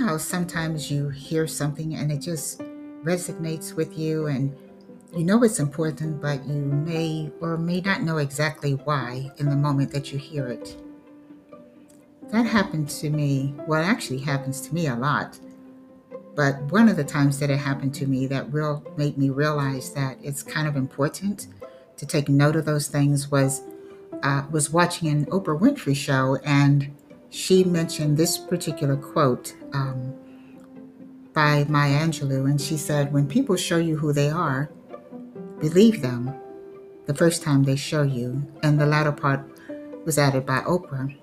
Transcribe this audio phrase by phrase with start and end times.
[0.00, 2.60] how sometimes you hear something and it just
[3.04, 4.56] resonates with you and
[5.14, 9.56] you know it's important, but you may or may not know exactly why in the
[9.56, 10.80] moment that you hear it.
[12.30, 13.54] That happened to me.
[13.66, 15.38] Well, it actually happens to me a lot.
[16.36, 19.92] But one of the times that it happened to me that real made me realize
[19.94, 21.48] that it's kind of important
[21.96, 23.62] to take note of those things was
[24.22, 26.94] uh, was watching an Oprah Winfrey show and
[27.30, 30.14] she mentioned this particular quote um,
[31.32, 34.70] by Maya Angelou, and she said, "When people show you who they are,
[35.60, 36.34] believe them
[37.06, 39.48] the first time they show you." And the latter part
[40.04, 41.16] was added by Oprah.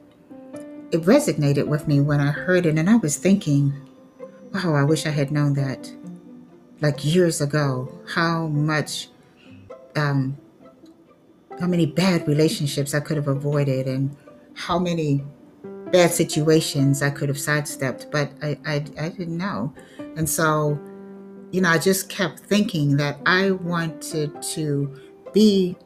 [0.92, 3.74] It resonated with me when I heard it, and I was thinking,
[4.54, 5.92] "Wow, I wish I had known that."
[6.80, 9.10] Like years ago, how much
[9.98, 10.38] um,
[11.60, 14.16] how many bad relationships I could have avoided and
[14.54, 15.24] how many
[15.92, 19.74] bad situations I could have sidestepped, but I, I, I didn't know.
[20.16, 20.80] And so,
[21.52, 25.00] you know, I just kept thinking that I wanted to
[25.34, 25.78] be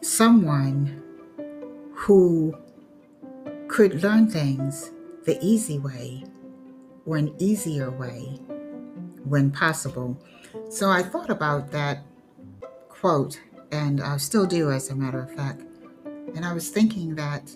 [0.00, 1.02] someone
[1.94, 2.56] who
[3.68, 4.90] could learn things
[5.24, 6.24] the easy way
[7.06, 8.38] or an easier way
[9.24, 10.18] when possible.
[10.70, 12.04] So I thought about that
[12.88, 13.40] quote
[13.70, 15.62] and I still do, as a matter of fact.
[16.34, 17.54] And I was thinking that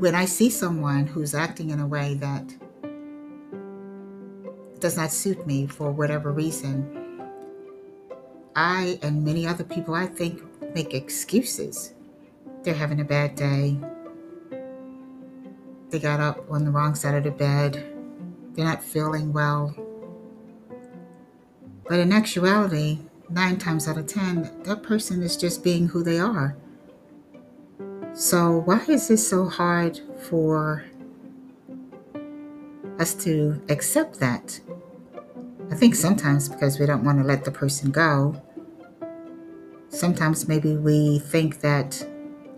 [0.00, 2.54] when I see someone who's acting in a way that
[4.78, 7.20] does not suit me for whatever reason,
[8.56, 10.42] I and many other people I think
[10.74, 11.92] make excuses.
[12.62, 13.76] They're having a bad day.
[15.90, 17.74] They got up on the wrong side of the bed.
[18.54, 19.76] They're not feeling well.
[21.86, 26.18] But in actuality, nine times out of ten, that person is just being who they
[26.18, 26.56] are.
[28.20, 30.84] So, why is it so hard for
[32.98, 34.60] us to accept that?
[35.70, 38.38] I think sometimes because we don't want to let the person go.
[39.88, 42.06] Sometimes maybe we think that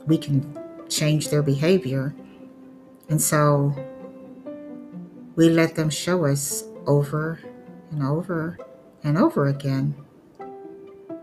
[0.05, 0.59] we can
[0.89, 2.13] change their behavior.
[3.09, 3.73] And so
[5.37, 7.39] we let them show us over
[7.93, 8.59] and over
[9.05, 9.95] and over again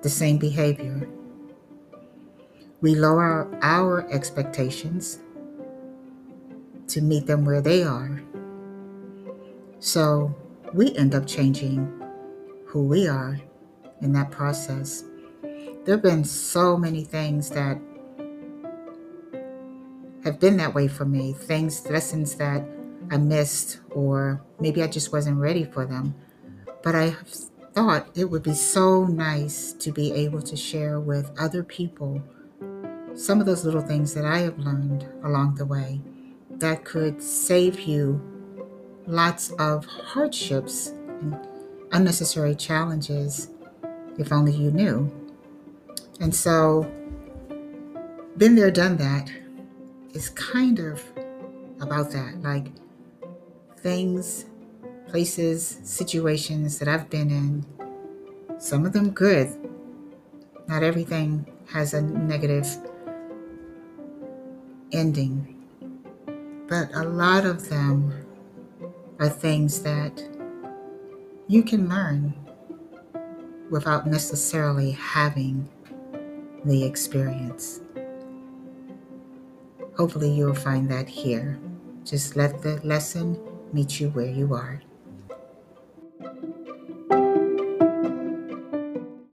[0.01, 1.09] the same behavior.
[2.81, 5.19] We lower our expectations
[6.87, 8.21] to meet them where they are.
[9.79, 10.33] So
[10.73, 11.91] we end up changing
[12.65, 13.39] who we are
[14.01, 15.03] in that process.
[15.41, 17.79] There have been so many things that
[20.23, 22.63] have been that way for me, things, lessons that
[23.11, 26.15] I missed, or maybe I just wasn't ready for them.
[26.83, 27.15] But I
[27.73, 32.21] thought it would be so nice to be able to share with other people
[33.19, 35.99] some of those little things that I have learned along the way
[36.51, 38.21] that could save you
[39.07, 41.37] lots of hardships and
[41.91, 43.49] unnecessary challenges
[44.17, 45.11] if only you knew.
[46.21, 46.89] And so,
[48.37, 49.29] been there, done that
[50.13, 51.03] is kind of
[51.81, 52.41] about that.
[52.41, 52.67] Like
[53.79, 54.45] things
[55.09, 57.65] places, situations that I've been in,
[58.59, 59.49] some of them good.
[60.69, 62.65] Not everything has a negative
[64.91, 65.55] ending,
[66.67, 68.25] but a lot of them
[69.19, 70.23] are things that
[71.47, 72.33] you can learn
[73.69, 75.67] without necessarily having
[76.65, 77.81] the experience.
[79.97, 81.59] Hopefully, you'll find that here.
[82.05, 83.37] Just let the lesson
[83.73, 84.81] meet you where you are.